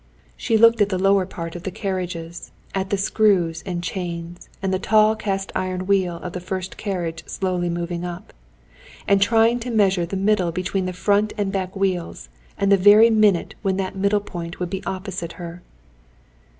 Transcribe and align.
She 0.35 0.57
looked 0.57 0.81
at 0.81 0.89
the 0.89 0.97
lower 0.97 1.27
part 1.27 1.55
of 1.55 1.61
the 1.61 1.69
carriages, 1.69 2.49
at 2.73 2.89
the 2.89 2.97
screws 2.97 3.61
and 3.67 3.83
chains 3.83 4.49
and 4.59 4.73
the 4.73 4.79
tall 4.79 5.15
cast 5.15 5.51
iron 5.55 5.85
wheel 5.85 6.15
of 6.23 6.33
the 6.33 6.39
first 6.39 6.75
carriage 6.75 7.23
slowly 7.27 7.69
moving 7.69 8.03
up, 8.03 8.33
and 9.07 9.21
trying 9.21 9.59
to 9.59 9.69
measure 9.69 10.07
the 10.07 10.17
middle 10.17 10.51
between 10.51 10.87
the 10.87 10.91
front 10.91 11.33
and 11.37 11.51
back 11.51 11.75
wheels, 11.75 12.29
and 12.57 12.71
the 12.71 12.77
very 12.77 13.11
minute 13.11 13.53
when 13.61 13.77
that 13.77 13.95
middle 13.95 14.21
point 14.21 14.59
would 14.59 14.71
be 14.71 14.83
opposite 14.85 15.33
her. 15.33 15.61